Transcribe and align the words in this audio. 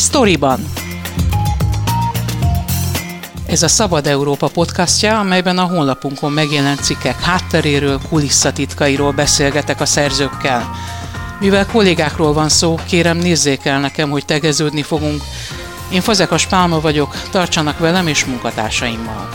Storyban. 0.00 0.60
Ez 3.46 3.62
a 3.62 3.68
Szabad 3.68 4.06
Európa 4.06 4.48
podcastja, 4.48 5.18
amelyben 5.18 5.58
a 5.58 5.64
honlapunkon 5.64 6.32
megjelent 6.32 6.82
cikkek 6.82 7.20
hátteréről, 7.20 8.00
kulisszatitkairól 8.08 9.12
beszélgetek 9.12 9.80
a 9.80 9.86
szerzőkkel. 9.86 10.70
Mivel 11.40 11.66
kollégákról 11.66 12.32
van 12.32 12.48
szó, 12.48 12.78
kérem 12.86 13.18
nézzék 13.18 13.64
el 13.64 13.80
nekem, 13.80 14.10
hogy 14.10 14.24
tegeződni 14.24 14.82
fogunk. 14.82 15.22
Én 15.92 16.00
Fazekas 16.00 16.46
Pálma 16.46 16.80
vagyok, 16.80 17.22
tartsanak 17.30 17.78
velem 17.78 18.06
és 18.06 18.24
munkatársaimmal. 18.24 19.28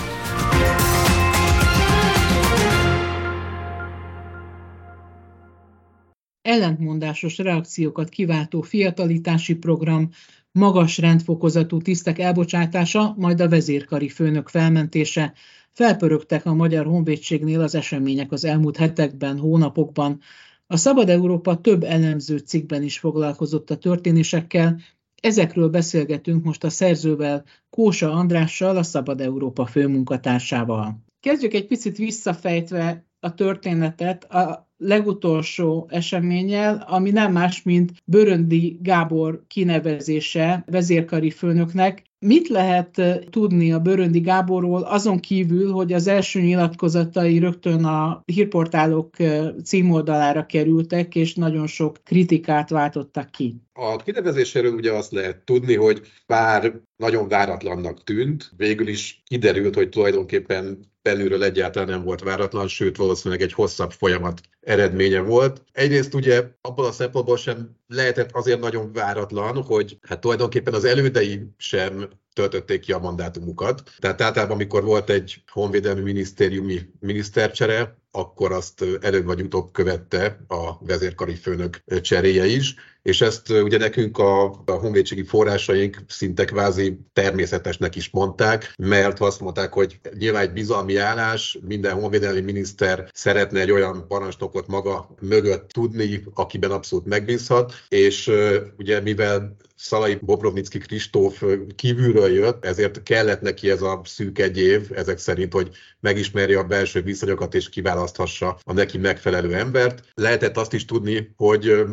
ellentmondásos 6.42 7.38
reakciókat 7.38 8.10
kiváltó 8.10 8.62
fiatalitási 8.62 9.56
program, 9.56 10.10
magas 10.56 10.98
rendfokozatú 10.98 11.82
tisztek 11.82 12.20
elbocsátása, 12.20 13.14
majd 13.18 13.42
a 13.42 13.50
vezérkari 13.50 14.10
főnök 14.10 14.48
felmentése. 14.48 15.34
Felpörögtek 15.72 16.46
a 16.46 16.54
Magyar 16.54 16.86
Honvédségnél 16.86 17.62
az 17.62 17.76
események 17.76 18.32
az 18.32 18.46
elmúlt 18.46 18.78
hetekben, 18.78 19.40
hónapokban. 19.40 20.20
A 20.68 20.78
Szabad 20.78 21.10
Európa 21.10 21.62
több 21.62 21.84
elemző 21.84 22.38
cikkben 22.38 22.84
is 22.84 23.00
foglalkozott 23.00 23.70
a 23.70 23.78
történésekkel, 23.78 24.80
Ezekről 25.26 25.70
beszélgetünk 25.70 26.44
most 26.44 26.64
a 26.64 26.70
szerzővel, 26.70 27.44
Kósa 27.70 28.12
Andrással, 28.12 28.78
a 28.78 28.84
Szabad 28.84 29.22
Európa 29.22 29.66
főmunkatársával. 29.66 31.04
Kezdjük 31.20 31.54
egy 31.54 31.68
picit 31.68 31.98
visszafejtve 31.98 33.06
a 33.20 33.34
történetet. 33.34 34.24
A 34.24 34.65
legutolsó 34.78 35.88
eseménnyel, 35.92 36.86
ami 36.88 37.12
nem 37.12 37.32
más, 37.32 37.64
mint 37.64 37.92
Böröndi 38.06 38.80
Gábor 38.82 39.44
kinevezése 39.48 40.64
vezérkari 40.68 41.30
főnöknek. 41.30 42.04
Mit 42.20 42.48
lehet 42.48 43.00
eh, 43.00 43.18
tudni 43.30 43.72
a 43.72 43.80
Böröndi 43.80 44.20
Gáborról 44.20 44.82
azon 44.82 45.20
kívül, 45.20 45.72
hogy 45.72 45.94
az 45.94 46.08
első 46.08 46.40
nyilatkozatai 46.40 47.40
rögtön 47.40 47.84
a 47.84 48.22
hírportálok 48.26 49.16
címoldalára 49.64 50.46
kerültek, 50.46 51.16
és 51.16 51.36
nagyon 51.36 51.68
sok 51.68 51.98
kritikát 52.04 52.70
váltottak 52.70 53.32
ki? 53.32 53.56
A 53.74 53.96
kinevezéséről 53.96 54.74
ugye 54.74 54.92
azt 54.92 55.12
lehet 55.12 55.38
tudni, 55.38 55.76
hogy 55.76 56.02
bár 56.28 56.74
nagyon 56.96 57.28
váratlannak 57.28 58.04
tűnt, 58.04 58.52
végül 58.58 58.88
is 58.88 59.22
kiderült, 59.26 59.76
hogy 59.76 59.90
tulajdonképpen 59.90 60.94
belülről 61.06 61.44
egyáltalán 61.44 61.88
nem 61.88 62.04
volt 62.04 62.22
váratlan, 62.22 62.68
sőt 62.68 62.98
valószínűleg 62.98 63.44
egy 63.44 63.54
hosszabb 63.54 63.92
folyamat 63.92 64.42
eredménye 64.62 65.20
volt. 65.20 65.62
Egyrészt 65.72 66.14
ugye 66.14 66.44
abból 66.62 66.86
a 66.86 66.92
szempontból 66.92 67.38
sem 67.38 67.76
lehetett 67.88 68.30
azért 68.32 68.60
nagyon 68.60 68.94
váratlan, 68.94 69.64
hogy 69.64 69.98
hát 70.02 70.20
tulajdonképpen 70.20 70.74
az 70.74 70.84
elődei 70.86 71.42
sem 71.58 72.10
töltötték 72.34 72.80
ki 72.80 72.92
a 72.92 73.00
mandátumukat. 73.00 73.92
Tehát 74.00 74.22
általában, 74.22 74.56
amikor 74.56 74.84
volt 74.84 75.10
egy 75.10 75.44
honvédelmi 75.52 76.02
minisztériumi 76.02 76.90
minisztercsere, 77.00 77.98
akkor 78.16 78.52
azt 78.52 78.84
előbb 79.02 79.26
vagy 79.26 79.42
utóbb 79.42 79.72
követte 79.72 80.46
a 80.48 80.86
vezérkari 80.86 81.36
főnök 81.36 81.84
cseréje 82.02 82.46
is, 82.46 82.76
és 83.06 83.22
ezt 83.22 83.50
ugye 83.50 83.78
nekünk 83.78 84.18
a, 84.18 84.44
a 84.66 84.72
honvédségi 84.72 85.24
forrásaink 85.24 85.98
szinte 86.08 86.46
kvázi 86.46 87.00
természetesnek 87.14 87.96
is 87.96 88.10
mondták, 88.10 88.74
mert 88.78 89.20
azt 89.20 89.40
mondták, 89.40 89.74
hogy 89.74 90.00
nyilván 90.18 90.42
egy 90.42 90.54
bizalmi 90.54 90.98
állás, 90.98 91.58
minden 91.68 91.94
honvédelmi 91.94 92.42
miniszter 92.42 93.10
szeretne 93.14 93.60
egy 93.60 93.72
olyan 93.72 94.08
parancsnokot 94.08 94.68
maga 94.68 95.16
mögött 95.22 95.70
tudni, 95.70 96.24
akiben 96.34 96.72
abszolút 96.72 97.06
megbízhat, 97.06 97.74
és 97.88 98.32
ugye 98.78 99.00
mivel 99.00 99.56
Szalai 99.76 100.18
Bobrovnicki 100.22 100.78
Kristóf 100.78 101.44
kívülről 101.76 102.34
jött, 102.34 102.66
ezért 102.66 103.04
kellett 103.04 103.42
neki 103.42 103.70
ez 103.70 103.82
a 103.82 104.02
szűk 104.04 104.40
egy 104.40 104.58
év, 104.58 104.92
ezek 104.94 105.18
szerint, 105.18 105.54
hogy 105.54 105.70
megismerje 106.00 106.60
a 106.60 106.64
belső 106.64 107.02
viszonyokat 107.02 107.54
és 107.54 107.70
kiválaszthassa 108.12 108.58
a 108.64 108.74
neki 108.74 108.98
megfelelő 108.98 109.56
embert. 109.56 110.04
Lehetett 110.14 110.58
azt 110.58 110.74
is 110.74 110.86
tudni, 110.86 111.34
hogy 111.38 111.84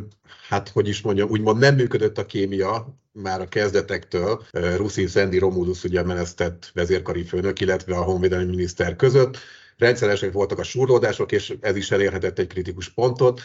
hát 0.49 0.69
hogy 0.69 0.89
is 0.89 1.01
mondjam, 1.01 1.31
úgymond 1.31 1.59
nem 1.59 1.75
működött 1.75 2.19
a 2.19 2.27
kémia, 2.27 3.01
már 3.13 3.41
a 3.41 3.49
kezdetektől 3.49 4.43
Ruszin 4.51 5.09
Szendi 5.09 5.39
Romulus 5.39 5.85
ugye 5.85 6.03
menesztett 6.03 6.71
vezérkari 6.75 7.23
főnök, 7.23 7.61
illetve 7.61 7.97
a 7.97 8.03
honvédelmi 8.03 8.45
miniszter 8.45 8.97
között. 8.97 9.39
Rendszeresen 9.77 10.31
voltak 10.31 10.59
a 10.59 10.63
surlódások, 10.63 11.33
és 11.33 11.55
ez 11.61 11.77
is 11.77 11.91
elérhetett 11.91 12.39
egy 12.39 12.47
kritikus 12.47 12.89
pontot 12.89 13.41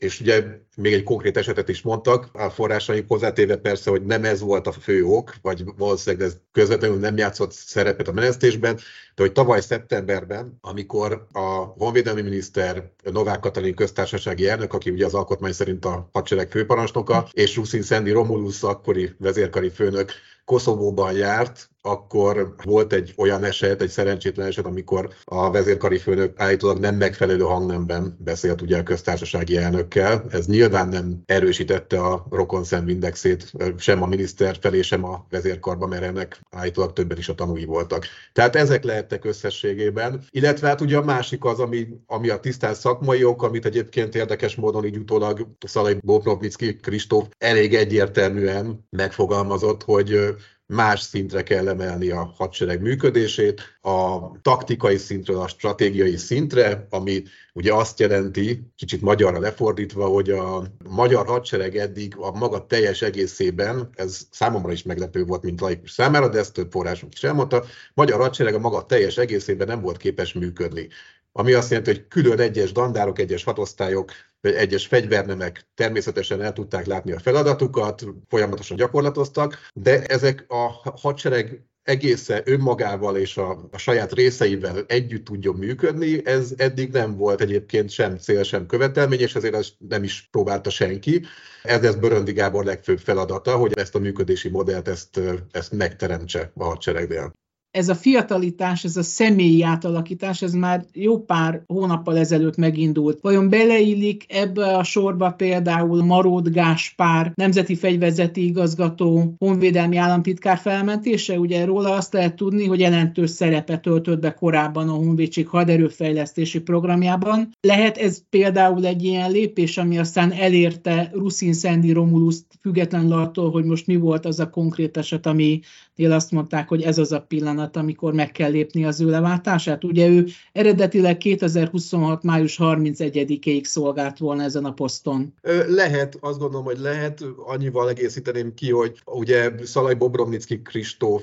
és 0.00 0.20
ugye 0.20 0.44
még 0.76 0.92
egy 0.92 1.02
konkrét 1.02 1.36
esetet 1.36 1.68
is 1.68 1.82
mondtak, 1.82 2.28
a 2.32 2.50
forrásaink 2.50 3.08
hozzátéve 3.08 3.56
persze, 3.56 3.90
hogy 3.90 4.02
nem 4.02 4.24
ez 4.24 4.40
volt 4.40 4.66
a 4.66 4.72
fő 4.72 5.04
ok, 5.04 5.34
vagy 5.42 5.64
valószínűleg 5.76 6.26
ez 6.26 6.36
közvetlenül 6.52 6.98
nem 6.98 7.16
játszott 7.16 7.52
szerepet 7.52 8.08
a 8.08 8.12
menesztésben, 8.12 8.74
de 9.14 9.22
hogy 9.22 9.32
tavaly 9.32 9.60
szeptemberben, 9.60 10.58
amikor 10.60 11.26
a 11.32 11.48
honvédelmi 11.78 12.22
miniszter 12.22 12.90
Novák 13.12 13.40
Katalin 13.40 13.74
köztársasági 13.74 14.48
elnök, 14.48 14.72
aki 14.72 14.90
ugye 14.90 15.06
az 15.06 15.14
alkotmány 15.14 15.52
szerint 15.52 15.84
a 15.84 16.08
hadsereg 16.12 16.50
főparancsnoka, 16.50 17.28
és 17.32 17.56
Ruszin 17.56 17.82
Szendi 17.82 18.10
Romulus 18.10 18.62
akkori 18.62 19.14
vezérkari 19.18 19.70
főnök 19.70 20.12
Koszovóban 20.44 21.12
járt, 21.12 21.70
akkor 21.82 22.54
volt 22.64 22.92
egy 22.92 23.14
olyan 23.16 23.44
eset, 23.44 23.82
egy 23.82 23.88
szerencsétlen 23.88 24.46
eset, 24.46 24.66
amikor 24.66 25.08
a 25.24 25.50
vezérkari 25.50 25.98
főnök 25.98 26.40
állítólag 26.40 26.78
nem 26.78 26.94
megfelelő 26.94 27.42
hangnemben 27.42 28.16
beszélt 28.18 28.60
ugye 28.60 28.78
a 28.78 28.82
köztársasági 28.82 29.56
elnökkel. 29.56 30.24
Ez 30.30 30.46
nyilván 30.46 30.88
nem 30.88 31.22
erősítette 31.26 32.00
a 32.00 32.26
rokon 32.30 32.64
indexét 32.86 33.52
sem 33.76 34.02
a 34.02 34.06
miniszter 34.06 34.56
felé, 34.60 34.82
sem 34.82 35.04
a 35.04 35.26
vezérkarba, 35.30 35.86
mert 35.86 36.02
ennek 36.02 36.40
állítólag 36.50 36.92
többen 36.92 37.18
is 37.18 37.28
a 37.28 37.34
tanúi 37.34 37.64
voltak. 37.64 38.04
Tehát 38.32 38.56
ezek 38.56 38.84
lehettek 38.84 39.24
összességében. 39.24 40.24
Illetve 40.30 40.68
hát 40.68 40.80
ugye 40.80 40.96
a 40.96 41.04
másik 41.04 41.44
az, 41.44 41.60
ami, 41.60 41.88
ami 42.06 42.28
a 42.28 42.40
tisztán 42.40 42.74
szakmai 42.74 43.24
ok, 43.24 43.42
amit 43.42 43.66
egyébként 43.66 44.14
érdekes 44.14 44.54
módon 44.54 44.84
így 44.84 44.96
utólag 44.96 45.46
Szalai 45.66 45.96
Bobrovnicki 46.02 46.76
Kristóf 46.76 47.28
elég 47.38 47.74
egyértelműen 47.74 48.86
megfogalmazott, 48.90 49.82
hogy 49.82 50.34
más 50.70 51.00
szintre 51.00 51.42
kell 51.42 51.68
emelni 51.68 52.10
a 52.10 52.32
hadsereg 52.36 52.80
működését, 52.80 53.62
a 53.80 54.18
taktikai 54.42 54.96
szintről 54.96 55.38
a 55.38 55.48
stratégiai 55.48 56.16
szintre, 56.16 56.86
ami 56.90 57.22
ugye 57.52 57.74
azt 57.74 57.98
jelenti, 57.98 58.72
kicsit 58.76 59.00
magyarra 59.00 59.38
lefordítva, 59.38 60.06
hogy 60.06 60.30
a 60.30 60.64
magyar 60.88 61.26
hadsereg 61.26 61.76
eddig 61.76 62.14
a 62.16 62.30
maga 62.30 62.66
teljes 62.66 63.02
egészében, 63.02 63.88
ez 63.94 64.20
számomra 64.30 64.72
is 64.72 64.82
meglepő 64.82 65.24
volt, 65.24 65.42
mint 65.42 65.60
laikus 65.60 65.90
számára, 65.90 66.28
de 66.28 66.38
ezt 66.38 66.52
több 66.52 66.70
forrásunk 66.70 67.14
is 67.14 67.22
elmondta, 67.22 67.64
magyar 67.94 68.20
hadsereg 68.20 68.54
a 68.54 68.58
maga 68.58 68.86
teljes 68.86 69.16
egészében 69.16 69.66
nem 69.66 69.80
volt 69.80 69.96
képes 69.96 70.32
működni 70.32 70.88
ami 71.32 71.52
azt 71.52 71.70
jelenti, 71.70 71.90
hogy 71.90 72.08
külön 72.08 72.40
egyes 72.40 72.72
dandárok, 72.72 73.18
egyes 73.18 73.44
hatosztályok, 73.44 74.12
egyes 74.40 74.86
fegyvernemek 74.86 75.68
természetesen 75.74 76.42
el 76.42 76.52
tudták 76.52 76.86
látni 76.86 77.12
a 77.12 77.18
feladatukat, 77.18 78.04
folyamatosan 78.28 78.76
gyakorlatoztak, 78.76 79.58
de 79.74 80.04
ezek 80.04 80.44
a 80.48 80.90
hadsereg 81.00 81.64
egészen 81.82 82.42
önmagával 82.44 83.16
és 83.16 83.36
a, 83.36 83.68
a 83.70 83.78
saját 83.78 84.12
részeivel 84.12 84.84
együtt 84.86 85.24
tudjon 85.24 85.56
működni, 85.56 86.26
ez 86.26 86.52
eddig 86.56 86.92
nem 86.92 87.16
volt 87.16 87.40
egyébként 87.40 87.90
sem 87.90 88.16
cél, 88.16 88.42
sem 88.42 88.66
követelmény, 88.66 89.20
és 89.20 89.34
ezért 89.34 89.54
ezt 89.54 89.74
nem 89.88 90.02
is 90.02 90.28
próbálta 90.30 90.70
senki. 90.70 91.22
Ez 91.62 91.82
lesz 91.82 91.94
Böröndi 91.94 92.32
Gábor 92.32 92.64
legfőbb 92.64 92.98
feladata, 92.98 93.56
hogy 93.56 93.72
ezt 93.72 93.94
a 93.94 93.98
működési 93.98 94.48
modellt 94.48 94.88
ezt, 94.88 95.20
ezt 95.50 95.72
megteremtse 95.72 96.52
a 96.54 96.64
hadseregnél 96.64 97.32
ez 97.70 97.88
a 97.88 97.94
fiatalitás, 97.94 98.84
ez 98.84 98.96
a 98.96 99.02
személyi 99.02 99.62
átalakítás, 99.62 100.42
ez 100.42 100.52
már 100.52 100.84
jó 100.92 101.18
pár 101.18 101.62
hónappal 101.66 102.18
ezelőtt 102.18 102.56
megindult. 102.56 103.18
Vajon 103.20 103.48
beleillik 103.48 104.24
ebbe 104.28 104.76
a 104.76 104.82
sorba 104.82 105.30
például 105.30 106.04
Maród 106.04 106.48
Gáspár, 106.48 107.32
nemzeti 107.34 107.74
fegyverzeti 107.74 108.44
igazgató, 108.44 109.34
honvédelmi 109.38 109.96
államtitkár 109.96 110.58
felmentése? 110.58 111.38
Ugye 111.38 111.64
róla 111.64 111.94
azt 111.94 112.12
lehet 112.12 112.36
tudni, 112.36 112.66
hogy 112.66 112.80
jelentős 112.80 113.30
szerepet 113.30 113.82
töltött 113.82 114.20
be 114.20 114.34
korábban 114.34 114.88
a 114.88 114.92
honvédség 114.92 115.48
haderőfejlesztési 115.48 116.60
programjában. 116.60 117.48
Lehet 117.60 117.96
ez 117.96 118.22
például 118.30 118.86
egy 118.86 119.02
ilyen 119.04 119.30
lépés, 119.30 119.78
ami 119.78 119.98
aztán 119.98 120.32
elérte 120.32 121.10
Ruszin 121.12 121.52
Szendi 121.52 121.92
Romuluszt, 121.92 122.46
függetlenül 122.60 123.12
attól, 123.12 123.50
hogy 123.50 123.64
most 123.64 123.86
mi 123.86 123.96
volt 123.96 124.26
az 124.26 124.40
a 124.40 124.50
konkrét 124.50 124.96
eset, 124.96 125.26
ami 125.26 125.60
azt 126.08 126.30
mondták, 126.30 126.68
hogy 126.68 126.82
ez 126.82 126.98
az 126.98 127.12
a 127.12 127.20
pillanat, 127.20 127.59
pillanat, 127.60 127.76
amikor 127.76 128.12
meg 128.12 128.32
kell 128.32 128.50
lépni 128.50 128.84
az 128.84 129.00
ő 129.00 129.10
leváltását? 129.10 129.84
Ugye 129.84 130.08
ő 130.08 130.26
eredetileg 130.52 131.18
2026. 131.18 132.22
május 132.22 132.58
31-ig 132.60 133.64
szolgált 133.64 134.18
volna 134.18 134.42
ezen 134.42 134.64
a 134.64 134.72
poszton. 134.72 135.34
Lehet, 135.68 136.16
azt 136.20 136.38
gondolom, 136.38 136.64
hogy 136.64 136.78
lehet. 136.78 137.24
Annyival 137.46 137.88
egészíteném 137.88 138.54
ki, 138.54 138.70
hogy 138.70 139.00
ugye 139.04 139.50
Szalaj 139.64 139.94
Bobrovnicki 139.94 140.62
Kristóf 140.62 141.22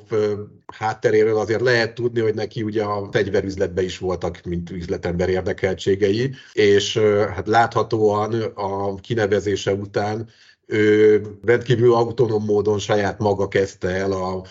hátteréről 0.66 1.38
azért 1.38 1.62
lehet 1.62 1.94
tudni, 1.94 2.20
hogy 2.20 2.36
neki 2.36 2.64
ugye 2.64 2.84
a 2.84 3.10
fegyverüzletben 3.12 3.84
is 3.84 3.98
voltak, 3.98 4.42
mint 4.46 4.70
üzletember 4.70 5.30
érdekeltségei, 5.30 6.32
és 6.54 6.98
hát 7.36 7.48
láthatóan 7.48 8.34
a 8.56 8.96
kinevezése 8.96 9.74
után 9.74 10.30
ő 10.66 11.22
rendkívül 11.46 11.94
autonóm 11.94 12.44
módon 12.46 12.80
saját 12.80 13.20
maga 13.20 13.48
kezdte 13.48 13.90
el 13.90 14.12
a 14.12 14.44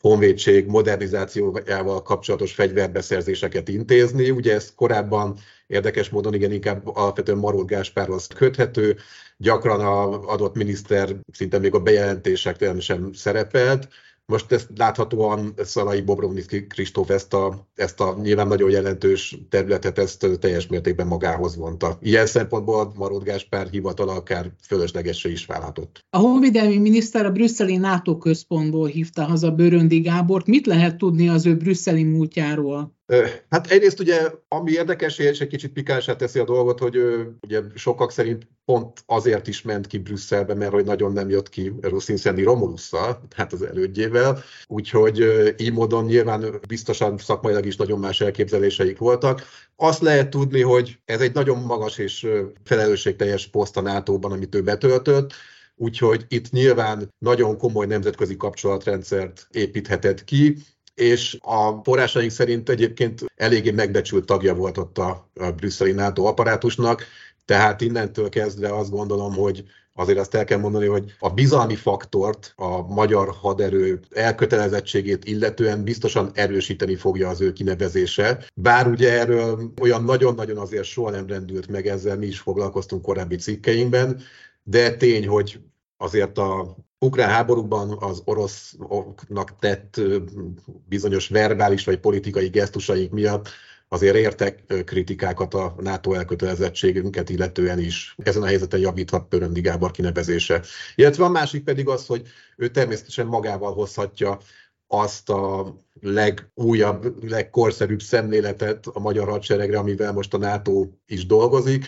honvédség 0.00 0.66
modernizációjával 0.66 2.02
kapcsolatos 2.02 2.52
fegyverbeszerzéseket 2.54 3.68
intézni. 3.68 4.30
Ugye 4.30 4.54
ez 4.54 4.72
korábban 4.74 5.36
érdekes 5.66 6.08
módon 6.08 6.34
igen 6.34 6.52
inkább 6.52 6.86
alapvetően 6.86 7.38
Maró 7.38 7.64
Gáspárhoz 7.64 8.26
köthető, 8.26 8.96
gyakran 9.36 9.80
a 9.80 10.22
adott 10.32 10.54
miniszter 10.54 11.16
szinte 11.32 11.58
még 11.58 11.74
a 11.74 11.80
bejelentések 11.80 12.64
sem 12.78 13.12
szerepelt, 13.12 13.88
most 14.30 14.52
ezt 14.52 14.68
láthatóan 14.76 15.54
Szalai 15.62 16.00
Bobrovnicki 16.00 16.66
Kristóf 16.66 17.10
ezt 17.10 17.34
a, 17.34 17.68
ezt 17.74 18.00
a 18.00 18.18
nyilván 18.22 18.46
nagyon 18.46 18.70
jelentős 18.70 19.38
területet 19.48 19.98
ezt 19.98 20.26
teljes 20.40 20.66
mértékben 20.66 21.06
magához 21.06 21.56
vonta. 21.56 21.98
Ilyen 22.00 22.26
szempontból 22.26 22.92
Marod 22.96 23.22
Gáspár 23.22 23.68
hivatala 23.70 24.12
akár 24.12 24.52
fölöslegesre 24.66 25.30
is 25.30 25.46
válhatott. 25.46 26.04
A 26.10 26.18
honvédelmi 26.18 26.78
miniszter 26.78 27.26
a 27.26 27.30
brüsszeli 27.30 27.76
NATO 27.76 28.18
központból 28.18 28.86
hívta 28.86 29.24
haza 29.24 29.50
Böröndi 29.50 30.00
Gábort. 30.00 30.46
Mit 30.46 30.66
lehet 30.66 30.96
tudni 30.96 31.28
az 31.28 31.46
ő 31.46 31.56
brüsszeli 31.56 32.04
múltjáról? 32.04 32.98
Hát 33.50 33.66
egyrészt 33.66 34.00
ugye, 34.00 34.30
ami 34.48 34.72
érdekes, 34.72 35.18
és 35.18 35.40
egy 35.40 35.48
kicsit 35.48 35.72
pikánsát 35.72 36.16
teszi 36.16 36.38
a 36.38 36.44
dolgot, 36.44 36.78
hogy 36.78 36.98
ugye 37.40 37.60
sokak 37.74 38.12
szerint 38.12 38.48
pont 38.64 39.02
azért 39.06 39.46
is 39.46 39.62
ment 39.62 39.86
ki 39.86 39.98
Brüsszelbe, 39.98 40.54
mert 40.54 40.72
hogy 40.72 40.84
nagyon 40.84 41.12
nem 41.12 41.30
jött 41.30 41.48
ki 41.48 41.72
Ruszin 41.80 42.34
Romulusszal, 42.44 43.22
hát 43.36 43.52
az 43.52 43.62
elődjével, 43.62 44.42
úgyhogy 44.66 45.24
így 45.56 45.72
módon 45.72 46.04
nyilván 46.04 46.60
biztosan 46.68 47.18
szakmailag 47.18 47.66
is 47.66 47.76
nagyon 47.76 47.98
más 47.98 48.20
elképzeléseik 48.20 48.98
voltak. 48.98 49.42
Azt 49.76 50.02
lehet 50.02 50.30
tudni, 50.30 50.60
hogy 50.60 50.98
ez 51.04 51.20
egy 51.20 51.34
nagyon 51.34 51.58
magas 51.58 51.98
és 51.98 52.26
felelősségteljes 52.64 53.46
poszt 53.46 53.76
a 53.76 53.80
NATO-ban, 53.80 54.32
amit 54.32 54.54
ő 54.54 54.62
betöltött, 54.62 55.32
Úgyhogy 55.82 56.24
itt 56.28 56.50
nyilván 56.50 57.14
nagyon 57.18 57.58
komoly 57.58 57.86
nemzetközi 57.86 58.36
kapcsolatrendszert 58.36 59.46
építhetett 59.50 60.24
ki, 60.24 60.56
és 60.94 61.38
a 61.40 61.82
forrásaink 61.82 62.30
szerint 62.30 62.68
egyébként 62.68 63.24
eléggé 63.36 63.70
megbecsült 63.70 64.26
tagja 64.26 64.54
volt 64.54 64.78
ott 64.78 64.98
a, 64.98 65.30
a 65.34 65.50
brüsszeli 65.50 65.92
NATO 65.92 66.24
apparátusnak, 66.24 67.04
tehát 67.44 67.80
innentől 67.80 68.28
kezdve 68.28 68.74
azt 68.74 68.90
gondolom, 68.90 69.34
hogy 69.34 69.64
azért 69.94 70.18
azt 70.18 70.34
el 70.34 70.44
kell 70.44 70.58
mondani, 70.58 70.86
hogy 70.86 71.14
a 71.18 71.30
bizalmi 71.30 71.74
faktort, 71.74 72.52
a 72.56 72.82
magyar 72.82 73.28
haderő 73.40 74.00
elkötelezettségét 74.10 75.24
illetően 75.24 75.84
biztosan 75.84 76.30
erősíteni 76.34 76.94
fogja 76.94 77.28
az 77.28 77.40
ő 77.40 77.52
kinevezése. 77.52 78.44
Bár 78.54 78.86
ugye 78.86 79.18
erről 79.18 79.72
olyan 79.80 80.04
nagyon-nagyon 80.04 80.58
azért 80.58 80.84
soha 80.84 81.10
nem 81.10 81.26
rendült 81.26 81.68
meg 81.68 81.86
ezzel, 81.86 82.16
mi 82.16 82.26
is 82.26 82.38
foglalkoztunk 82.38 83.02
korábbi 83.02 83.36
cikkeinkben, 83.36 84.20
de 84.62 84.96
tény, 84.96 85.26
hogy 85.26 85.60
azért 85.96 86.38
a 86.38 86.76
ukrán 87.00 87.28
háborúban 87.28 87.96
az 88.00 88.22
oroszoknak 88.24 89.58
tett 89.58 90.00
bizonyos 90.88 91.28
verbális 91.28 91.84
vagy 91.84 91.98
politikai 91.98 92.48
gesztusaik 92.48 93.10
miatt 93.10 93.48
azért 93.88 94.16
értek 94.16 94.64
kritikákat 94.84 95.54
a 95.54 95.74
NATO 95.80 96.12
elkötelezettségünket 96.12 97.28
illetően 97.28 97.78
is. 97.78 98.14
Ezen 98.22 98.42
a 98.42 98.46
helyzeten 98.46 98.80
javíthat 98.80 99.28
Pöröndi 99.28 99.60
Gábor 99.60 99.90
kinevezése. 99.90 100.62
Illetve 100.94 101.24
a 101.24 101.28
másik 101.28 101.64
pedig 101.64 101.88
az, 101.88 102.06
hogy 102.06 102.22
ő 102.56 102.68
természetesen 102.68 103.26
magával 103.26 103.72
hozhatja 103.72 104.38
azt 104.86 105.30
a 105.30 105.74
legújabb, 106.00 107.24
legkorszerűbb 107.24 108.00
szemléletet 108.00 108.86
a 108.86 109.00
magyar 109.00 109.28
hadseregre, 109.28 109.78
amivel 109.78 110.12
most 110.12 110.34
a 110.34 110.38
NATO 110.38 110.86
is 111.06 111.26
dolgozik, 111.26 111.86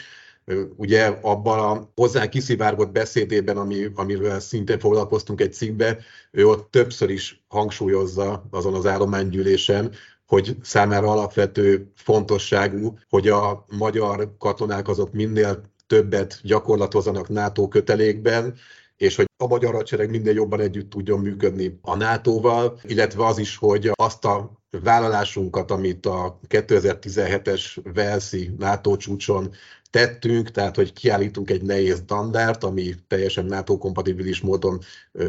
Ugye 0.76 1.06
abban 1.06 1.58
a 1.58 1.90
hozzá 1.94 2.28
kiszivárgott 2.28 2.92
beszédében, 2.92 3.56
ami, 3.56 3.86
amiről 3.94 4.40
szintén 4.40 4.78
foglalkoztunk 4.78 5.40
egy 5.40 5.52
cikkbe, 5.52 5.98
ő 6.30 6.46
ott 6.46 6.70
többször 6.70 7.10
is 7.10 7.44
hangsúlyozza 7.48 8.46
azon 8.50 8.74
az 8.74 8.86
állománygyűlésen, 8.86 9.92
hogy 10.26 10.56
számára 10.62 11.10
alapvető 11.10 11.92
fontosságú, 11.94 12.98
hogy 13.08 13.28
a 13.28 13.64
magyar 13.76 14.34
katonák 14.38 14.88
azok 14.88 15.12
minél 15.12 15.62
többet 15.86 16.40
gyakorlatozanak 16.42 17.28
NATO 17.28 17.68
kötelékben, 17.68 18.54
és 18.96 19.16
hogy 19.16 19.26
a 19.36 19.46
magyar 19.46 19.74
hadsereg 19.74 20.10
minél 20.10 20.34
jobban 20.34 20.60
együtt 20.60 20.90
tudjon 20.90 21.20
működni 21.20 21.78
a 21.82 21.96
NATO-val, 21.96 22.80
illetve 22.82 23.26
az 23.26 23.38
is, 23.38 23.56
hogy 23.56 23.90
azt 23.94 24.24
a 24.24 24.62
vállalásunkat, 24.70 25.70
amit 25.70 26.06
a 26.06 26.38
2017-es 26.48 27.76
Velszi 27.94 28.50
NATO 28.58 28.96
csúcson 28.96 29.52
tettünk, 29.92 30.50
tehát 30.50 30.76
hogy 30.76 30.92
kiállítunk 30.92 31.50
egy 31.50 31.62
nehéz 31.62 32.00
dandárt, 32.00 32.64
ami 32.64 32.94
teljesen 33.08 33.44
NATO-kompatibilis 33.44 34.40
módon 34.40 34.80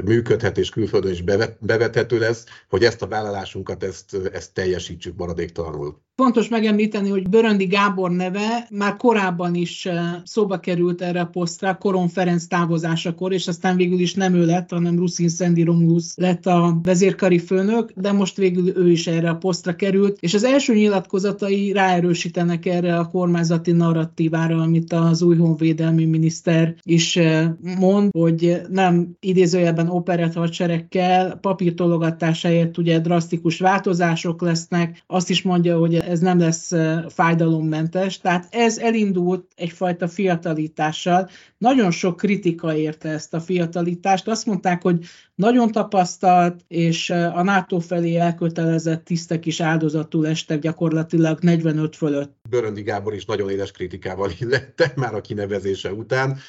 működhet 0.05 0.57
és 0.57 0.69
külföldön 0.69 1.11
is 1.11 1.23
bevethető 1.59 2.19
lesz, 2.19 2.45
hogy 2.69 2.83
ezt 2.83 3.01
a 3.01 3.07
vállalásunkat 3.07 3.83
ezt, 3.83 4.17
ezt 4.33 4.53
teljesítsük 4.53 5.17
maradéktalanul. 5.17 6.01
Fontos 6.15 6.49
megemlíteni, 6.49 7.09
hogy 7.09 7.29
Böröndi 7.29 7.65
Gábor 7.65 8.11
neve 8.11 8.67
már 8.69 8.97
korábban 8.97 9.55
is 9.55 9.87
szóba 10.23 10.59
került 10.59 11.01
erre 11.01 11.21
a 11.21 11.25
posztra, 11.25 11.77
Koron 11.77 12.07
Ferenc 12.07 12.45
távozásakor, 12.45 13.33
és 13.33 13.47
aztán 13.47 13.75
végül 13.75 13.99
is 13.99 14.13
nem 14.13 14.33
ő 14.33 14.45
lett, 14.45 14.69
hanem 14.69 14.97
Ruszin 14.97 15.29
Szendi 15.29 15.63
Romulus 15.63 16.05
lett 16.15 16.45
a 16.45 16.79
vezérkari 16.83 17.39
főnök, 17.39 17.91
de 17.95 18.11
most 18.11 18.37
végül 18.37 18.77
ő 18.77 18.91
is 18.91 19.07
erre 19.07 19.29
a 19.29 19.35
posztra 19.35 19.75
került, 19.75 20.17
és 20.19 20.33
az 20.33 20.43
első 20.43 20.73
nyilatkozatai 20.73 21.71
ráerősítenek 21.71 22.65
erre 22.65 22.97
a 22.97 23.07
kormányzati 23.07 23.71
narratívára, 23.71 24.52
amit 24.59 24.93
az 24.93 25.21
új 25.21 25.37
honvédelmi 25.37 26.05
miniszter 26.05 26.75
is 26.81 27.19
mond, 27.61 28.09
hogy 28.11 28.61
nem 28.69 29.17
idézőjelben 29.19 29.89
operett 29.89 30.33
hadseregkel, 30.33 31.35
papírtologatásáért 31.35 32.77
ugye 32.77 32.99
drasztikus 32.99 33.59
változások 33.59 34.41
lesznek, 34.41 35.03
azt 35.07 35.29
is 35.29 35.41
mondja, 35.41 35.77
hogy 35.77 35.95
ez 35.95 36.19
nem 36.19 36.39
lesz 36.39 36.71
fájdalommentes, 37.07 38.17
tehát 38.17 38.47
ez 38.51 38.77
elindult 38.77 39.45
egyfajta 39.55 40.07
fiatalítással. 40.07 41.29
Nagyon 41.57 41.91
sok 41.91 42.17
kritika 42.17 42.75
érte 42.75 43.09
ezt 43.09 43.33
a 43.33 43.39
fiatalítást. 43.39 44.27
Azt 44.27 44.45
mondták, 44.45 44.81
hogy 44.81 45.05
nagyon 45.35 45.71
tapasztalt, 45.71 46.61
és 46.67 47.09
a 47.09 47.43
NATO 47.43 47.79
felé 47.79 48.15
elkötelezett 48.15 49.05
tisztek 49.05 49.45
is 49.45 49.59
áldozatul 49.61 50.27
estek 50.27 50.59
gyakorlatilag 50.59 51.39
45 51.41 51.95
fölött. 51.95 52.35
Böröndi 52.49 52.81
Gábor 52.81 53.13
is 53.13 53.25
nagyon 53.25 53.49
éles 53.49 53.71
kritikával 53.71 54.29
illette 54.43 54.93
már 54.95 55.15
a 55.15 55.21
kinevezése 55.21 55.91
után 55.91 56.39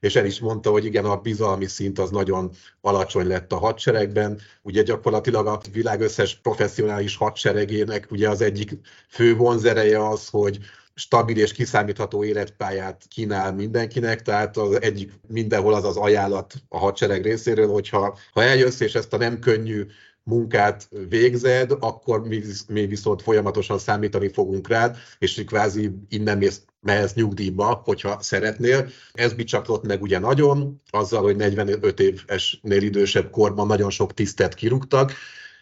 és 0.00 0.16
el 0.16 0.26
is 0.26 0.40
mondta, 0.40 0.70
hogy 0.70 0.84
igen, 0.84 1.04
a 1.04 1.16
bizalmi 1.16 1.66
szint 1.66 1.98
az 1.98 2.10
nagyon 2.10 2.50
alacsony 2.80 3.26
lett 3.26 3.52
a 3.52 3.58
hadseregben. 3.58 4.40
Ugye 4.62 4.82
gyakorlatilag 4.82 5.46
a 5.46 5.60
világ 5.72 6.00
összes 6.00 6.36
professzionális 6.36 7.16
hadseregének 7.16 8.06
ugye 8.10 8.28
az 8.28 8.40
egyik 8.40 8.70
fő 9.08 9.36
vonzereje 9.36 10.08
az, 10.08 10.28
hogy 10.28 10.58
stabil 10.94 11.38
és 11.38 11.52
kiszámítható 11.52 12.24
életpályát 12.24 13.04
kínál 13.08 13.52
mindenkinek, 13.54 14.22
tehát 14.22 14.56
az 14.56 14.82
egyik 14.82 15.12
mindenhol 15.28 15.74
az 15.74 15.84
az 15.84 15.96
ajánlat 15.96 16.54
a 16.68 16.78
hadsereg 16.78 17.22
részéről, 17.22 17.68
hogyha 17.68 18.18
ha 18.32 18.42
eljössz 18.42 18.80
és 18.80 18.94
ezt 18.94 19.12
a 19.12 19.16
nem 19.16 19.38
könnyű 19.38 19.86
munkát 20.28 20.88
végzed, 21.08 21.72
akkor 21.80 22.28
mi, 22.28 22.42
mi 22.68 22.86
viszont 22.86 23.22
folyamatosan 23.22 23.78
számítani 23.78 24.28
fogunk 24.28 24.68
rád, 24.68 24.96
és 25.18 25.42
kvázi 25.46 25.90
innen 26.08 26.38
mész, 26.38 26.62
mehetsz 26.80 27.14
nyugdíjba, 27.14 27.82
hogyha 27.84 28.18
szeretnél. 28.20 28.88
Ez 29.12 29.32
bicsaklott 29.32 29.86
meg 29.86 30.02
ugye 30.02 30.18
nagyon, 30.18 30.80
azzal, 30.90 31.22
hogy 31.22 31.36
45 31.36 32.00
évesnél 32.00 32.82
idősebb 32.82 33.30
korban 33.30 33.66
nagyon 33.66 33.90
sok 33.90 34.14
tisztet 34.14 34.54
kirúgtak, 34.54 35.12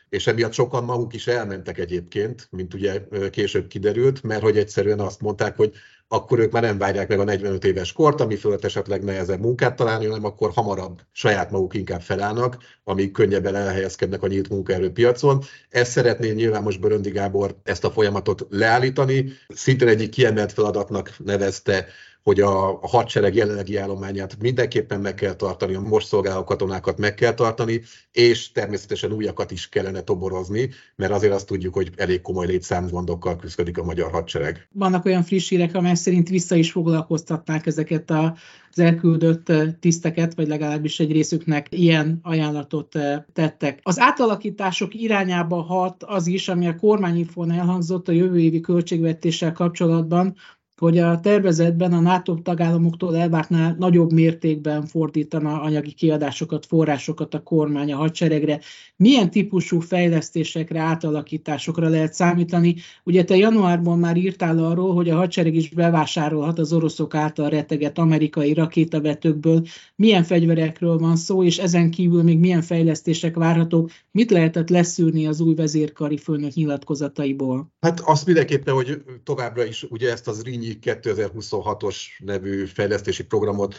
és 0.09 0.27
emiatt 0.27 0.53
sokan 0.53 0.85
maguk 0.85 1.15
is 1.15 1.27
elmentek 1.27 1.79
egyébként, 1.79 2.49
mint 2.51 2.75
ugye 2.75 3.03
később 3.31 3.67
kiderült, 3.67 4.23
mert 4.23 4.43
hogy 4.43 4.59
egyszerűen 4.59 5.01
azt 5.01 5.21
mondták, 5.21 5.57
hogy 5.57 5.73
akkor 6.09 6.39
ők 6.39 6.53
már 6.53 6.63
nem 6.63 6.79
várják 6.79 7.09
meg 7.09 7.19
a 7.19 7.25
45 7.25 7.65
éves 7.65 7.93
kort, 7.93 8.21
ami 8.21 8.37
fölött 8.37 8.65
esetleg 8.65 9.05
nehezebb 9.05 9.41
munkát 9.41 9.77
találni, 9.77 10.07
hanem 10.07 10.25
akkor 10.25 10.51
hamarabb 10.55 11.01
saját 11.13 11.51
maguk 11.51 11.75
inkább 11.75 12.01
felállnak, 12.01 12.57
amíg 12.85 13.13
könnyebben 13.13 13.55
elhelyezkednek 13.55 14.23
a 14.23 14.27
nyílt 14.27 14.49
munkaerőpiacon. 14.49 15.43
Ezt 15.69 15.91
szeretné 15.91 16.31
nyilván 16.31 16.63
most 16.63 16.81
Böröndi 16.81 17.11
Gábor 17.11 17.57
ezt 17.63 17.85
a 17.85 17.91
folyamatot 17.91 18.47
leállítani. 18.51 19.33
Szintén 19.49 19.89
egyik 19.89 20.11
kiemelt 20.11 20.53
feladatnak 20.53 21.13
nevezte 21.25 21.87
hogy 22.27 22.41
a, 22.41 22.69
a 22.71 22.89
hadsereg 22.89 23.35
jelenlegi 23.35 23.77
állományát 23.77 24.37
mindenképpen 24.41 25.01
meg 25.01 25.15
kell 25.15 25.35
tartani, 25.35 25.75
a 25.75 25.81
most 25.81 26.07
szolgáló 26.07 26.45
katonákat 26.45 26.99
meg 26.99 27.15
kell 27.15 27.35
tartani, 27.35 27.83
és 28.13 28.53
természetesen 28.53 29.13
újakat 29.13 29.51
is 29.51 29.69
kellene 29.69 30.01
toborozni, 30.01 30.71
mert 30.97 31.13
azért 31.13 31.33
azt 31.33 31.47
tudjuk, 31.47 31.75
hogy 31.75 31.91
elég 31.97 32.21
komoly 32.21 32.47
létszámgondokkal 32.47 33.37
küzdik 33.37 33.79
a 33.79 33.85
magyar 33.85 34.11
hadsereg. 34.11 34.69
Vannak 34.73 35.05
olyan 35.05 35.23
friss 35.23 35.49
hírek, 35.49 35.75
amely 35.75 35.95
szerint 35.95 36.29
vissza 36.29 36.55
is 36.55 36.71
foglalkoztatnák 36.71 37.67
ezeket 37.67 38.11
az 38.11 38.79
elküldött 38.79 39.53
tiszteket, 39.81 40.35
vagy 40.35 40.49
legalábbis 40.49 41.01
egy 41.01 41.13
részüknek 41.13 41.67
ilyen 41.71 42.19
ajánlatot 42.23 42.93
tettek. 43.33 43.81
Az 43.83 43.99
átalakítások 43.99 44.95
irányába 44.95 45.63
hat 45.63 46.03
az 46.03 46.27
is, 46.27 46.49
ami 46.49 46.67
a 46.67 46.77
kormányinfón 46.77 47.53
elhangzott 47.53 48.09
a 48.09 48.13
jövő 48.13 48.39
évi 48.39 48.61
költségvetéssel 48.61 49.53
kapcsolatban, 49.53 50.37
hogy 50.77 50.99
a 50.99 51.21
tervezetben 51.21 51.93
a 51.93 52.01
NATO 52.01 52.35
tagállamoktól 52.35 53.17
elvártnál 53.17 53.77
nagyobb 53.79 54.13
mértékben 54.13 54.87
fordítana 54.87 55.61
anyagi 55.61 55.93
kiadásokat, 55.93 56.67
forrásokat 56.67 57.35
a 57.35 57.43
kormány 57.43 57.93
a 57.93 57.97
hadseregre. 57.97 58.61
Milyen 58.97 59.31
típusú 59.31 59.81
fejlesztésekre, 59.81 60.81
átalakításokra 60.81 61.89
lehet 61.89 62.13
számítani? 62.13 62.75
Ugye 63.05 63.25
te 63.25 63.37
januárban 63.37 63.99
már 63.99 64.17
írtál 64.17 64.65
arról, 64.65 64.95
hogy 64.95 65.11
a 65.11 65.17
hadsereg 65.17 65.55
is 65.55 65.69
bevásárolhat 65.69 66.59
az 66.59 66.73
oroszok 66.73 67.15
által 67.15 67.49
reteget 67.49 67.99
amerikai 67.99 68.53
rakétavetőkből. 68.53 69.63
Milyen 69.97 70.23
fegyverekről 70.23 70.99
van 70.99 71.17
szó, 71.17 71.45
és 71.45 71.59
ezen 71.59 71.91
kívül 71.91 72.23
még 72.23 72.39
milyen 72.39 72.63
fejlesztések 72.63 73.37
várhatók? 73.37 73.91
Mit 74.11 74.31
lehetett 74.31 74.69
leszűrni 74.69 75.27
az 75.27 75.41
új 75.41 75.55
vezérkari 75.55 76.17
főnök 76.17 76.53
nyilatkozataiból? 76.53 77.73
Hát 77.81 78.01
azt 78.01 78.27
mindenképpen, 78.27 78.75
hogy 78.75 79.03
továbbra 79.25 79.65
is 79.65 79.83
ugye 79.83 80.11
ezt 80.11 80.29
az 80.29 80.43
Rínyi 80.67 80.79
2026-os 80.83 81.97
nevű 82.19 82.65
fejlesztési 82.65 83.25
programot 83.25 83.75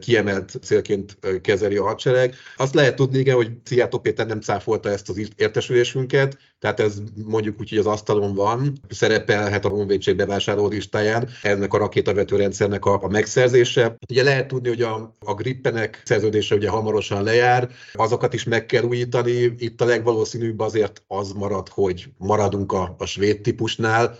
kiemelt 0.00 0.58
célként 0.62 1.18
kezeli 1.42 1.76
a 1.76 1.84
hadsereg. 1.84 2.34
Azt 2.56 2.74
lehet 2.74 2.96
tudni, 2.96 3.18
igen, 3.18 3.34
hogy 3.34 3.50
Szijjártó 3.64 3.98
Péter 3.98 4.26
nem 4.26 4.40
cáfolta 4.40 4.88
ezt 4.88 5.08
az 5.08 5.30
értesülésünket, 5.36 6.38
tehát 6.58 6.80
ez 6.80 7.02
mondjuk 7.26 7.60
úgy, 7.60 7.68
hogy 7.68 7.78
az 7.78 7.86
asztalon 7.86 8.34
van, 8.34 8.80
szerepelhet 8.88 9.64
a 9.64 9.68
honvédség 9.68 10.16
bevásárló 10.16 10.68
listáján 10.68 11.28
ennek 11.42 11.74
a 11.74 11.78
rakétavető 11.78 12.36
rendszernek 12.36 12.84
a, 12.84 13.02
a 13.02 13.08
megszerzése. 13.08 13.96
Ugye 14.10 14.22
lehet 14.22 14.48
tudni, 14.48 14.68
hogy 14.68 14.82
a, 14.82 15.16
a 15.18 15.34
grippenek 15.34 16.02
szerződése 16.04 16.54
ugye 16.54 16.68
hamarosan 16.68 17.22
lejár, 17.22 17.68
azokat 17.92 18.34
is 18.34 18.44
meg 18.44 18.66
kell 18.66 18.82
újítani. 18.82 19.54
Itt 19.58 19.80
a 19.80 19.84
legvalószínűbb 19.84 20.60
azért 20.60 21.02
az 21.06 21.32
marad, 21.32 21.68
hogy 21.68 22.06
maradunk 22.18 22.72
a, 22.72 22.94
a 22.98 23.06
svéd 23.06 23.40
típusnál, 23.40 24.16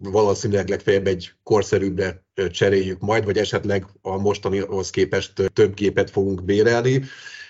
valószínűleg 0.00 0.68
legfeljebb 0.68 1.03
egy 1.06 1.32
korszerűbbre 1.42 2.24
cseréljük 2.50 3.00
majd, 3.00 3.24
vagy 3.24 3.38
esetleg 3.38 3.86
a 4.02 4.18
mostanihoz 4.18 4.90
képest 4.90 5.32
több 5.52 5.74
gépet 5.74 6.10
fogunk 6.10 6.44
bérelni 6.44 7.02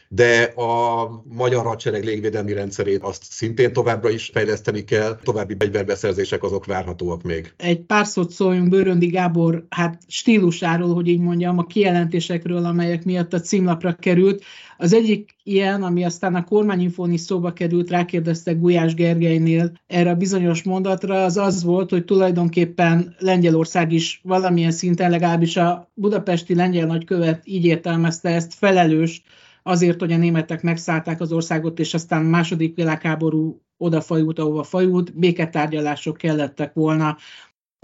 de 0.08 0.42
a 0.42 1.08
magyar 1.24 1.64
hadsereg 1.64 2.04
légvédelmi 2.04 2.52
rendszerét 2.52 3.02
azt 3.02 3.22
szintén 3.22 3.72
továbbra 3.72 4.10
is 4.10 4.30
fejleszteni 4.32 4.84
kell, 4.84 5.18
további 5.22 5.54
fegyverbeszerzések 5.58 6.42
azok 6.42 6.66
várhatóak 6.66 7.22
még. 7.22 7.52
Egy 7.56 7.80
pár 7.80 8.06
szót 8.06 8.30
szóljunk 8.30 8.68
Bőröndi 8.68 9.06
Gábor 9.06 9.66
hát 9.68 10.02
stílusáról, 10.06 10.94
hogy 10.94 11.08
így 11.08 11.20
mondjam, 11.20 11.58
a 11.58 11.66
kijelentésekről, 11.66 12.64
amelyek 12.64 13.04
miatt 13.04 13.32
a 13.32 13.40
címlapra 13.40 13.92
került. 13.92 14.42
Az 14.78 14.92
egyik 14.92 15.36
ilyen, 15.42 15.82
ami 15.82 16.04
aztán 16.04 16.34
a 16.34 16.44
kormányinfón 16.44 17.12
is 17.12 17.20
szóba 17.20 17.52
került, 17.52 17.90
rákérdezte 17.90 18.52
Gulyás 18.52 18.94
Gergelynél 18.94 19.72
erre 19.86 20.10
a 20.10 20.14
bizonyos 20.14 20.62
mondatra, 20.62 21.24
az 21.24 21.36
az 21.36 21.62
volt, 21.62 21.90
hogy 21.90 22.04
tulajdonképpen 22.04 23.14
Lengyelország 23.18 23.92
is 23.92 24.20
valamilyen 24.22 24.70
szinten, 24.70 25.10
legalábbis 25.10 25.56
a 25.56 25.90
budapesti 25.94 26.54
lengyel 26.54 26.86
nagykövet 26.86 27.40
így 27.44 27.64
értelmezte 27.64 28.28
ezt, 28.28 28.54
felelős 28.54 29.22
azért, 29.66 30.00
hogy 30.00 30.12
a 30.12 30.16
németek 30.16 30.62
megszállták 30.62 31.20
az 31.20 31.32
országot, 31.32 31.78
és 31.78 31.94
aztán 31.94 32.24
második 32.24 32.74
világháború 32.74 33.60
odafajult, 33.76 34.38
ahova 34.38 34.62
fajult, 34.62 35.18
béketárgyalások 35.18 36.16
kellettek 36.16 36.74
volna. 36.74 37.16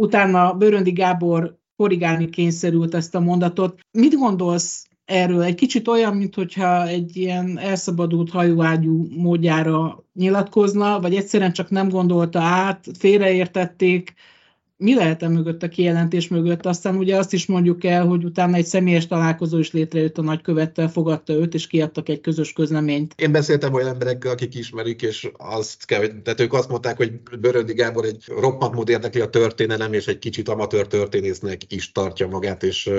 Utána 0.02 0.54
Bőröndi 0.54 0.90
Gábor 0.90 1.58
korrigálni 1.76 2.28
kényszerült 2.28 2.94
ezt 2.94 3.14
a 3.14 3.20
mondatot. 3.20 3.80
Mit 3.98 4.14
gondolsz 4.14 4.88
erről? 5.04 5.42
Egy 5.42 5.54
kicsit 5.54 5.88
olyan, 5.88 6.16
mintha 6.16 6.86
egy 6.86 7.16
ilyen 7.16 7.58
elszabadult 7.58 8.30
hajóágyú 8.30 9.06
módjára 9.16 10.04
nyilatkozna, 10.14 11.00
vagy 11.00 11.14
egyszerűen 11.14 11.52
csak 11.52 11.70
nem 11.70 11.88
gondolta 11.88 12.40
át, 12.40 12.86
félreértették, 12.98 14.14
mi 14.80 14.94
lehet 14.94 15.22
e 15.22 15.28
mögött 15.28 15.62
a 15.62 15.68
kijelentés 15.68 16.28
mögött? 16.28 16.66
Aztán 16.66 16.96
ugye 16.96 17.16
azt 17.16 17.32
is 17.32 17.46
mondjuk 17.46 17.84
el, 17.84 18.06
hogy 18.06 18.24
utána 18.24 18.56
egy 18.56 18.64
személyes 18.64 19.06
találkozó 19.06 19.58
is 19.58 19.72
létrejött 19.72 20.18
a 20.18 20.22
nagykövettel, 20.22 20.88
fogadta 20.88 21.32
őt, 21.32 21.54
és 21.54 21.66
kiadtak 21.66 22.08
egy 22.08 22.20
közös 22.20 22.52
közleményt. 22.52 23.14
Én 23.16 23.32
beszéltem 23.32 23.74
olyan 23.74 23.88
emberekkel, 23.88 24.30
akik 24.30 24.54
ismerik, 24.54 25.02
és 25.02 25.30
azt 25.36 25.84
kell, 25.84 26.06
tehát 26.22 26.40
ők 26.40 26.52
azt 26.52 26.68
mondták, 26.68 26.96
hogy 26.96 27.12
Böröndi 27.40 27.72
Gábor 27.72 28.04
egy 28.04 28.24
roppant 28.40 28.74
mód 28.74 28.88
érdekli 28.88 29.20
a 29.20 29.30
történelem, 29.30 29.92
és 29.92 30.06
egy 30.06 30.18
kicsit 30.18 30.48
amatőr 30.48 30.86
történésznek 30.86 31.60
is 31.68 31.92
tartja 31.92 32.28
magát, 32.28 32.62
és 32.62 32.90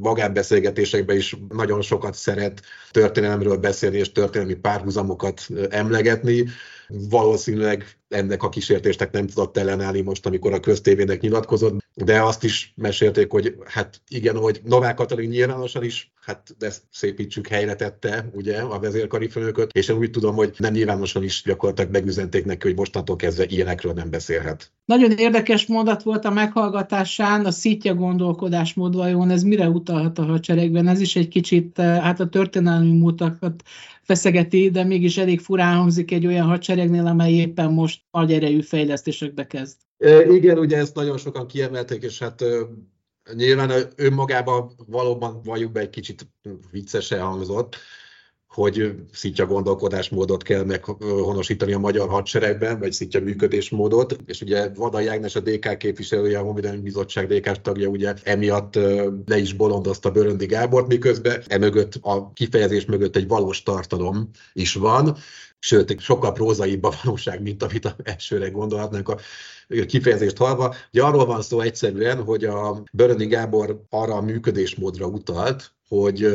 magánbeszélgetésekben 0.00 1.16
is 1.16 1.36
nagyon 1.48 1.82
sokat 1.82 2.14
szeret 2.14 2.62
történelemről 2.90 3.56
beszélni, 3.56 3.98
és 3.98 4.12
történelmi 4.12 4.54
párhuzamokat 4.54 5.46
emlegetni 5.68 6.44
valószínűleg 6.88 7.99
ennek 8.10 8.42
a 8.42 8.48
kísértésnek 8.48 9.10
nem 9.10 9.26
tudott 9.26 9.56
ellenállni 9.56 10.00
most, 10.00 10.26
amikor 10.26 10.52
a 10.52 10.60
köztévének 10.60 11.20
nyilatkozott, 11.20 11.84
de 11.94 12.22
azt 12.22 12.44
is 12.44 12.72
mesélték, 12.76 13.30
hogy 13.30 13.56
hát 13.64 14.00
igen, 14.08 14.36
hogy 14.36 14.60
Novák 14.64 14.94
Katalin 14.94 15.28
nyilvánosan 15.28 15.84
is, 15.84 16.12
hát 16.20 16.56
ezt 16.58 16.82
szépítsük 16.90 17.46
helyre 17.46 17.74
tette, 17.74 18.30
ugye, 18.32 18.60
a 18.60 18.78
vezérkari 18.78 19.28
főnököt, 19.28 19.70
és 19.72 19.88
én 19.88 19.96
úgy 19.96 20.10
tudom, 20.10 20.34
hogy 20.34 20.54
nem 20.58 20.72
nyilvánosan 20.72 21.22
is 21.22 21.42
gyakorlatilag 21.42 21.90
megüzenték 21.90 22.44
neki, 22.44 22.66
hogy 22.66 22.76
mostantól 22.76 23.16
kezdve 23.16 23.44
ilyenekről 23.48 23.92
nem 23.92 24.10
beszélhet. 24.10 24.72
Nagyon 24.84 25.10
érdekes 25.10 25.66
mondat 25.66 26.02
volt 26.02 26.24
a 26.24 26.30
meghallgatásán, 26.30 27.44
a 27.44 27.50
szítja 27.50 27.94
gondolkodásmód 27.94 28.94
vajon, 28.94 29.30
ez 29.30 29.42
mire 29.42 29.68
utalhat 29.68 30.18
a 30.18 30.24
hadseregben? 30.24 30.88
Ez 30.88 31.00
is 31.00 31.16
egy 31.16 31.28
kicsit, 31.28 31.78
eh, 31.78 32.00
hát 32.02 32.20
a 32.20 32.28
történelmi 32.28 32.98
mutakat 32.98 33.62
feszegeti, 34.02 34.70
de 34.70 34.84
mégis 34.84 35.16
elég 35.16 35.40
furán 35.40 35.76
hangzik 35.76 36.10
egy 36.10 36.26
olyan 36.26 36.46
hadseregnél, 36.46 37.06
amely 37.06 37.32
éppen 37.32 37.72
most 37.72 38.00
nagy 38.10 38.32
erejű 38.32 38.60
fejlesztésekbe 38.60 39.46
kezd. 39.46 39.76
E, 39.98 40.32
igen, 40.32 40.58
ugye 40.58 40.76
ezt 40.76 40.94
nagyon 40.94 41.18
sokan 41.18 41.46
kiemelték, 41.46 42.02
és 42.02 42.18
hát 42.18 42.44
nyilván 43.34 43.92
önmagában 43.96 44.72
valóban 44.86 45.42
valljuk 45.42 45.72
be 45.72 45.80
egy 45.80 45.90
kicsit 45.90 46.26
viccesen 46.70 47.20
hangzott, 47.20 47.76
hogy 48.48 48.94
szintja 49.12 49.46
gondolkodásmódot 49.46 50.42
kell 50.42 50.64
meghonosítani 50.64 51.72
a 51.72 51.78
magyar 51.78 52.08
hadseregben, 52.08 52.78
vagy 52.78 52.92
szintja 52.92 53.20
működésmódot. 53.20 54.16
És 54.26 54.40
ugye 54.40 54.68
Vada 54.74 55.00
Jágnes, 55.00 55.36
a 55.36 55.40
DK 55.40 55.76
képviselője, 55.76 56.38
a 56.38 56.42
Honvédelmi 56.42 56.80
Bizottság 56.80 57.26
DK 57.26 57.60
tagja, 57.60 57.88
ugye 57.88 58.14
emiatt 58.22 58.74
le 59.26 59.38
is 59.38 59.52
bolondozta 59.52 60.10
Böröndi 60.10 60.46
Gábort, 60.46 60.86
miközben 60.86 61.42
emögött 61.46 61.98
a 62.00 62.32
kifejezés 62.32 62.84
mögött 62.84 63.16
egy 63.16 63.28
valós 63.28 63.62
tartalom 63.62 64.30
is 64.52 64.74
van, 64.74 65.16
sőt, 65.60 66.00
sokkal 66.00 66.32
prózaibb 66.32 66.84
a 66.84 66.94
valóság, 67.02 67.42
mint 67.42 67.62
amit 67.62 67.94
elsőre 68.02 68.48
gondolhatnánk 68.50 69.08
a 69.08 69.18
kifejezést 69.86 70.36
hallva. 70.36 70.74
Ugye 70.92 71.02
arról 71.02 71.26
van 71.26 71.42
szó 71.42 71.60
egyszerűen, 71.60 72.22
hogy 72.22 72.44
a 72.44 72.82
Böröndi 72.92 73.26
Gábor 73.26 73.82
arra 73.90 74.14
a 74.14 74.20
működésmódra 74.20 75.06
utalt, 75.06 75.72
hogy 75.88 76.26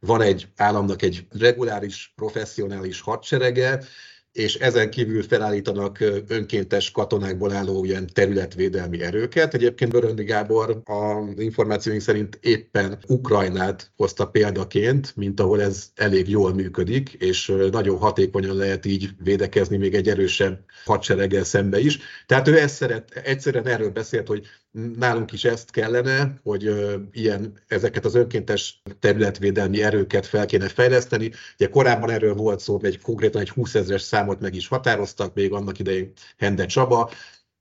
van 0.00 0.20
egy 0.20 0.48
államnak 0.56 1.02
egy 1.02 1.26
reguláris, 1.38 2.12
professzionális 2.16 3.00
hadserege, 3.00 3.84
és 4.32 4.54
ezen 4.54 4.90
kívül 4.90 5.22
felállítanak 5.22 6.04
önkéntes 6.28 6.90
katonákból 6.90 7.52
álló 7.52 7.84
ilyen 7.84 8.06
területvédelmi 8.12 9.02
erőket. 9.02 9.54
Egyébként 9.54 9.92
Böröndi 9.92 10.24
Gábor 10.24 10.80
az 10.84 11.38
információink 11.38 12.02
szerint 12.02 12.38
éppen 12.42 12.98
Ukrajnát 13.06 13.90
hozta 13.96 14.26
példaként, 14.26 15.16
mint 15.16 15.40
ahol 15.40 15.62
ez 15.62 15.90
elég 15.94 16.28
jól 16.28 16.54
működik, 16.54 17.12
és 17.12 17.52
nagyon 17.70 17.98
hatékonyan 17.98 18.56
lehet 18.56 18.86
így 18.86 19.08
védekezni 19.22 19.76
még 19.76 19.94
egy 19.94 20.08
erősebb 20.08 20.64
hadsereggel 20.84 21.44
szembe 21.44 21.78
is. 21.78 21.98
Tehát 22.26 22.48
ő 22.48 22.58
ezt 22.58 22.74
szeret, 22.74 23.10
egyszerűen 23.24 23.66
erről 23.66 23.90
beszélt, 23.90 24.28
hogy 24.28 24.46
nálunk 24.72 25.32
is 25.32 25.44
ezt 25.44 25.70
kellene, 25.70 26.40
hogy 26.42 26.70
ilyen, 27.12 27.62
ezeket 27.66 28.04
az 28.04 28.14
önkéntes 28.14 28.82
területvédelmi 28.98 29.82
erőket 29.82 30.26
fel 30.26 30.46
kéne 30.46 30.68
fejleszteni. 30.68 31.30
Ugye 31.54 31.68
korábban 31.68 32.10
erről 32.10 32.34
volt 32.34 32.60
szó, 32.60 32.78
egy 32.82 33.00
konkrétan 33.00 33.40
egy 33.40 33.50
20 33.50 33.74
ezeres 33.74 34.02
számot 34.02 34.40
meg 34.40 34.54
is 34.54 34.68
határoztak, 34.68 35.34
még 35.34 35.52
annak 35.52 35.78
idején 35.78 36.12
Hende 36.38 36.66
Csaba, 36.66 37.10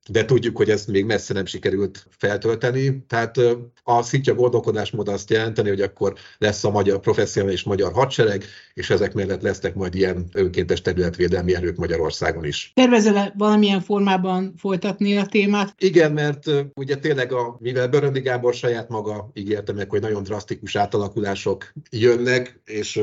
de 0.07 0.25
tudjuk, 0.25 0.57
hogy 0.57 0.69
ezt 0.69 0.87
még 0.87 1.05
messze 1.05 1.33
nem 1.33 1.45
sikerült 1.45 2.07
feltölteni. 2.09 3.05
Tehát 3.07 3.37
a 3.83 4.01
szintja 4.01 4.33
gondolkodásmód 4.33 5.07
azt 5.07 5.29
jelenteni, 5.29 5.69
hogy 5.69 5.81
akkor 5.81 6.13
lesz 6.37 6.63
a 6.63 6.69
magyar 6.69 6.99
professzionális 6.99 7.63
magyar 7.63 7.91
hadsereg, 7.93 8.43
és 8.73 8.89
ezek 8.89 9.13
mellett 9.13 9.41
lesznek 9.41 9.75
majd 9.75 9.95
ilyen 9.95 10.27
önkéntes 10.33 10.81
területvédelmi 10.81 11.55
erők 11.55 11.75
Magyarországon 11.75 12.45
is. 12.45 12.71
Tervezel-e 12.75 13.33
valamilyen 13.37 13.81
formában 13.81 14.53
folytatni 14.57 15.17
a 15.17 15.25
témát? 15.25 15.73
Igen, 15.77 16.11
mert 16.11 16.45
ugye 16.73 16.95
tényleg, 16.95 17.31
a, 17.31 17.57
mivel 17.59 17.87
Böröndi 17.87 18.19
Gábor 18.19 18.53
saját 18.53 18.89
maga 18.89 19.29
ígérte 19.33 19.73
meg, 19.73 19.89
hogy 19.89 20.01
nagyon 20.01 20.23
drasztikus 20.23 20.75
átalakulások 20.75 21.73
jönnek, 21.89 22.61
és 22.65 23.01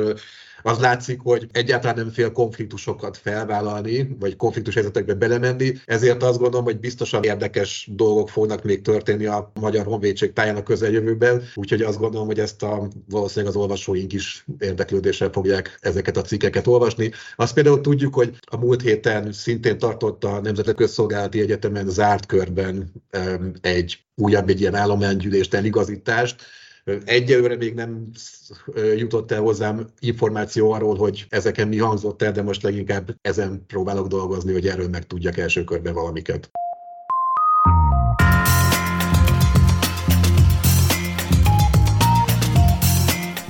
az 0.67 0.79
látszik, 0.79 1.21
hogy 1.23 1.47
egyáltalán 1.53 1.97
nem 1.97 2.11
fél 2.11 2.33
konfliktusokat 2.33 3.17
felvállalni, 3.17 4.17
vagy 4.21 4.37
konfliktus 4.37 4.75
helyzetekbe 4.75 5.15
belemenni, 5.15 5.73
ezért 5.85 6.23
azt 6.23 6.39
gondolom, 6.39 6.65
hogy 6.65 6.79
biztosan 6.79 7.23
érdekes 7.23 7.89
dolgok 7.93 8.29
fognak 8.29 8.63
még 8.63 8.83
történni 8.83 9.27
a 9.27 9.53
Magyar 9.61 9.87
Honvédség 9.87 10.33
táján 10.33 10.57
a 10.57 10.63
közeljövőben, 10.63 11.43
úgyhogy 11.55 11.83
azt 11.83 11.99
gondolom, 11.99 12.27
hogy 12.27 12.39
ezt 12.39 12.63
a, 12.63 12.89
valószínűleg 13.09 13.55
az 13.55 13.61
olvasóink 13.61 14.13
is 14.13 14.45
érdeklődéssel 14.59 15.31
fogják 15.33 15.79
ezeket 15.81 16.17
a 16.17 16.23
cikkeket 16.23 16.67
olvasni. 16.67 17.11
Azt 17.37 17.55
például 17.55 17.81
tudjuk, 17.81 18.15
hogy 18.15 18.37
a 18.51 18.57
múlt 18.57 18.83
héten 18.83 19.33
szintén 19.33 19.79
tartott 19.79 20.25
a 20.25 20.41
Nemzeti 20.41 20.75
Közszolgálati 20.75 21.41
Egyetemen 21.41 21.89
zárt 21.89 22.27
körben 22.27 22.93
egy 23.61 24.05
újabb 24.15 24.49
egy 24.49 24.61
ilyen 24.61 24.75
állománygyűlést, 24.75 25.55
eligazítást, 25.55 26.45
Egyelőre 27.05 27.57
még 27.57 27.75
nem 27.75 28.11
jutott 28.97 29.33
el 29.33 29.41
hozzám 29.41 29.87
információ 29.99 30.73
arról, 30.73 30.97
hogy 30.97 31.27
ezeken 31.29 31.69
mi 31.69 31.79
hangzott 31.79 32.23
el, 32.23 32.33
de 32.33 32.43
most 32.43 32.63
leginkább 32.63 33.17
ezen 33.23 33.65
próbálok 33.67 34.07
dolgozni, 34.07 34.53
hogy 34.53 34.67
erről 34.67 34.89
meg 34.89 35.07
tudjak 35.07 35.39
első 35.39 35.65
körben 35.65 35.95
valamiket. 35.95 36.51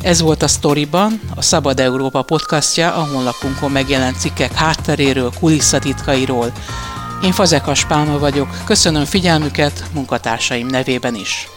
Ez 0.01 0.21
volt 0.21 0.43
a 0.43 0.49
Storyban, 0.49 1.21
a 1.35 1.43
Szabad 1.43 1.81
Európa 1.81 2.23
podcastja, 2.23 2.95
a 2.95 3.07
honlapunkon 3.07 3.71
megjelent 3.71 4.19
cikkek 4.19 4.53
hátteréről, 4.53 5.31
kulisszatitkairól. 5.41 6.53
Én 7.25 7.33
Fazekas 7.33 7.87
Pálma 7.87 8.19
vagyok, 8.19 8.49
köszönöm 8.67 9.05
figyelmüket 9.05 9.85
munkatársaim 9.95 10.67
nevében 10.67 11.15
is. 11.15 11.49